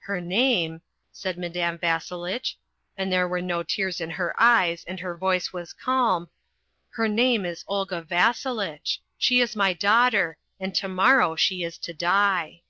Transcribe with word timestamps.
"Her 0.00 0.20
name," 0.20 0.82
said 1.10 1.38
Madame 1.38 1.78
Vasselitch, 1.78 2.58
and 2.98 3.10
there 3.10 3.26
were 3.26 3.40
no 3.40 3.62
tears 3.62 3.98
in 3.98 4.10
her 4.10 4.34
eyes 4.38 4.84
and 4.84 5.00
her 5.00 5.16
voice 5.16 5.54
was 5.54 5.72
calm, 5.72 6.28
"her 6.90 7.08
name 7.08 7.46
is 7.46 7.64
Olga 7.66 8.02
Vasselitch. 8.02 9.00
She 9.16 9.40
is 9.40 9.56
my 9.56 9.72
daughter, 9.72 10.36
and 10.60 10.74
to 10.74 10.86
morrow 10.88 11.34
she 11.34 11.62
is 11.64 11.78
to 11.78 11.94
die." 11.94 12.60